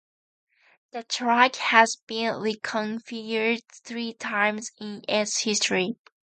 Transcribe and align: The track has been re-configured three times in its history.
The 0.93 1.03
track 1.03 1.57
has 1.57 1.97
been 2.07 2.33
re-configured 2.37 3.61
three 3.83 4.15
times 4.15 4.71
in 4.79 5.03
its 5.07 5.41
history. 5.43 5.99